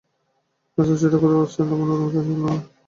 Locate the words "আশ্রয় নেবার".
1.43-1.81